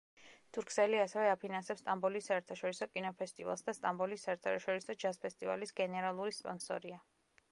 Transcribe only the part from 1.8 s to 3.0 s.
სტამბოლის საერთაშორისო